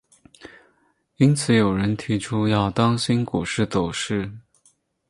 [1.17, 4.35] 因此有人提出要当心股市走势。